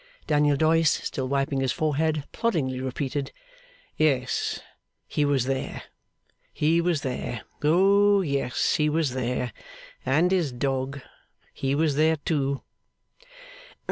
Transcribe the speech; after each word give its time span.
Daniel 0.25 0.57
Doyce, 0.57 0.89
still 1.03 1.27
wiping 1.27 1.59
his 1.59 1.71
forehead, 1.71 2.23
ploddingly 2.31 2.81
repeated. 2.81 3.31
'Yes. 3.97 4.59
He 5.07 5.23
was 5.25 5.45
there, 5.45 5.83
he 6.51 6.81
was 6.81 7.01
there. 7.03 7.43
Oh 7.63 8.21
yes, 8.21 8.73
he 8.77 8.89
was 8.89 9.11
there. 9.13 9.53
And 10.03 10.31
his 10.31 10.51
dog. 10.51 11.01
He 11.53 11.75
was 11.75 11.97
there 11.97 12.15
too. 12.17 12.63